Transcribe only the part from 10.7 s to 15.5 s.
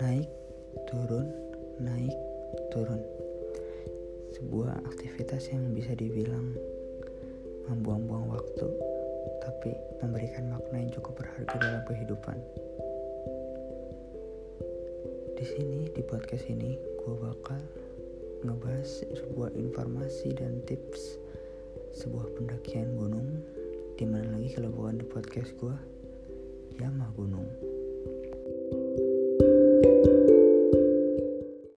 yang cukup berharga dalam kehidupan. Di